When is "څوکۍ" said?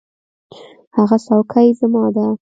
1.25-1.67